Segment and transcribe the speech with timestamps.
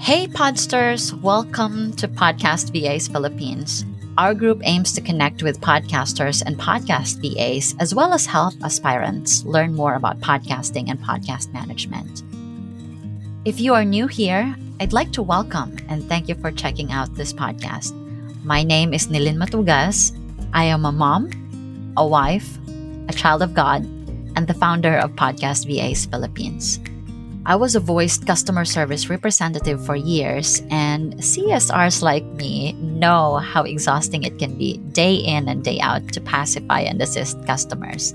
[0.00, 1.12] Hey, Podsters!
[1.20, 3.84] Welcome to Podcast VAs Philippines.
[4.16, 9.44] Our group aims to connect with podcasters and podcast VAs, as well as help aspirants
[9.44, 12.24] learn more about podcasting and podcast management.
[13.44, 17.14] If you are new here, I'd like to welcome and thank you for checking out
[17.14, 17.92] this podcast.
[18.42, 20.16] My name is Nilin Matugas.
[20.54, 21.28] I am a mom,
[21.98, 22.56] a wife,
[23.10, 23.84] a child of God,
[24.34, 26.80] and the founder of Podcast VAs Philippines.
[27.46, 33.62] I was a voiced customer service representative for years, and CSRs like me know how
[33.62, 38.14] exhausting it can be day in and day out to pacify and assist customers.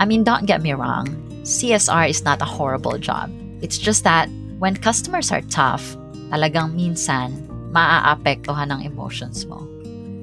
[0.00, 1.08] I mean, don't get me wrong,
[1.48, 3.32] CSR is not a horrible job.
[3.62, 4.28] It's just that
[4.58, 5.96] when customers are tough,
[6.28, 9.64] talagang minsan, maaapektuhan ang emotions mo.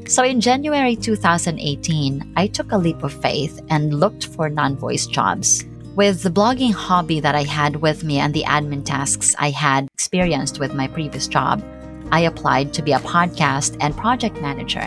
[0.05, 1.57] So in January 2018,
[2.37, 6.73] I took a leap of faith and looked for non voice jobs with the blogging
[6.73, 10.87] hobby that I had with me and the admin tasks I had experienced with my
[10.87, 11.63] previous job,
[12.11, 14.83] I applied to be a podcast and project manager.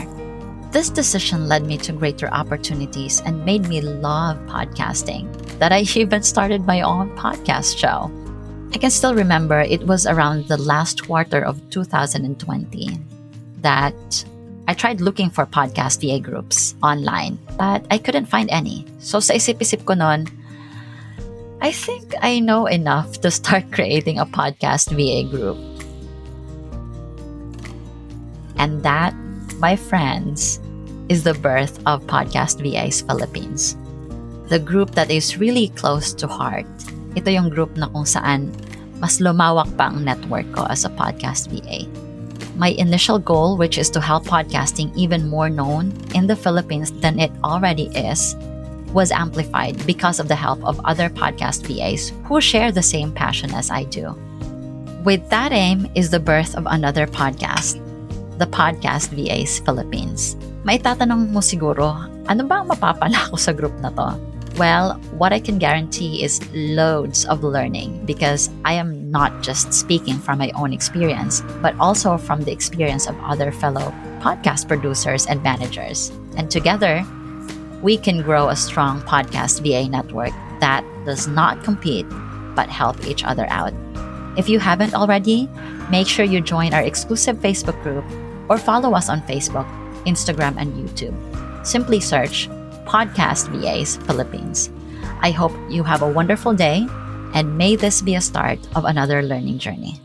[0.70, 6.22] This decision led me to greater opportunities and made me love podcasting, that I even
[6.22, 8.12] started my own podcast show.
[8.74, 13.00] I can still remember it was around the last quarter of 2020
[13.62, 14.24] that
[14.68, 18.84] I tried looking for podcast VA groups online, but I couldn't find any.
[19.00, 20.28] So sa isip-isip ko nun,
[21.60, 25.58] I think I know enough to start creating a podcast VA group.
[28.58, 29.14] And that,
[29.58, 30.60] my friends,
[31.08, 33.76] is the birth of Podcast VAs Philippines.
[34.48, 36.66] The group that is really close to heart.
[37.16, 38.54] Ito yung group na kung saan
[39.02, 41.90] mas lumawak pa ang network ko as a podcast VA.
[42.58, 47.18] My initial goal, which is to help podcasting even more known in the Philippines than
[47.18, 48.34] it already is,
[48.92, 53.54] was amplified because of the help of other podcast VAs who share the same passion
[53.54, 54.16] as I do.
[55.04, 57.80] With that aim is the birth of another podcast,
[58.38, 60.36] the Podcast VAs Philippines.
[60.64, 61.94] May tatanong mo siguro,
[62.28, 64.18] ano ba ang mapapala ko sa group na to?
[64.58, 70.18] Well, what I can guarantee is loads of learning because I am not just speaking
[70.18, 75.42] from my own experience, but also from the experience of other fellow podcast producers and
[75.46, 76.10] managers.
[76.34, 77.06] And together,
[77.82, 82.06] we can grow a strong podcast VA network that does not compete
[82.54, 83.72] but help each other out.
[84.36, 85.48] If you haven't already,
[85.90, 88.04] make sure you join our exclusive Facebook group
[88.48, 89.66] or follow us on Facebook,
[90.04, 91.14] Instagram, and YouTube.
[91.66, 92.48] Simply search
[92.86, 94.70] Podcast VAs Philippines.
[95.20, 96.86] I hope you have a wonderful day
[97.34, 100.00] and may this be a start of another learning journey.